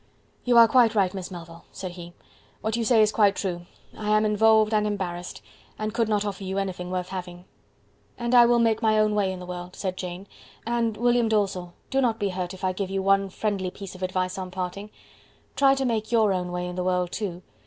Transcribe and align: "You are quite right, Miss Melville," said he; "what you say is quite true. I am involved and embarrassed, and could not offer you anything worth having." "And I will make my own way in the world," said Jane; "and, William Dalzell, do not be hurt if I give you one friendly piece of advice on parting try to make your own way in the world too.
"You 0.45 0.57
are 0.57 0.67
quite 0.67 0.95
right, 0.95 1.13
Miss 1.13 1.29
Melville," 1.29 1.63
said 1.71 1.91
he; 1.91 2.13
"what 2.61 2.75
you 2.75 2.83
say 2.83 3.03
is 3.03 3.11
quite 3.11 3.35
true. 3.35 3.67
I 3.95 4.09
am 4.09 4.25
involved 4.25 4.73
and 4.73 4.87
embarrassed, 4.87 5.43
and 5.77 5.93
could 5.93 6.09
not 6.09 6.25
offer 6.25 6.43
you 6.43 6.57
anything 6.57 6.89
worth 6.89 7.09
having." 7.09 7.45
"And 8.17 8.33
I 8.33 8.47
will 8.47 8.57
make 8.57 8.81
my 8.81 8.97
own 8.97 9.13
way 9.13 9.31
in 9.31 9.39
the 9.39 9.45
world," 9.45 9.75
said 9.75 9.97
Jane; 9.97 10.25
"and, 10.65 10.97
William 10.97 11.29
Dalzell, 11.29 11.73
do 11.91 12.01
not 12.01 12.17
be 12.19 12.29
hurt 12.29 12.55
if 12.55 12.63
I 12.63 12.73
give 12.73 12.89
you 12.89 13.03
one 13.03 13.29
friendly 13.29 13.69
piece 13.69 13.93
of 13.93 14.01
advice 14.01 14.39
on 14.39 14.49
parting 14.49 14.89
try 15.55 15.75
to 15.75 15.85
make 15.85 16.11
your 16.11 16.33
own 16.33 16.51
way 16.51 16.65
in 16.65 16.77
the 16.77 16.83
world 16.83 17.11
too. 17.11 17.43